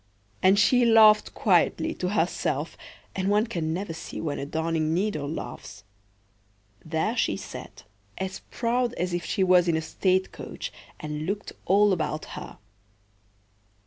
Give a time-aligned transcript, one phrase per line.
[0.41, 5.83] And she laughed quietly to herself—and one can never see when a darning needle laughs.
[6.83, 7.83] There she sat,
[8.17, 12.57] as proud as if she was in a state coach, and looked all about her.